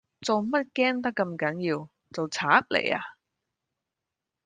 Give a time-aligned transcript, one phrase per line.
[0.21, 3.01] 做乜驚得咁緊要，做贼嚟呀？